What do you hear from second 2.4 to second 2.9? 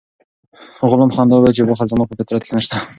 کې نشته.